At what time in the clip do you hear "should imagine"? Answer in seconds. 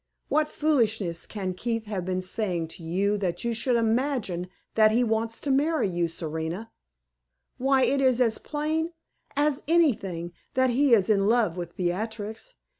3.53-4.49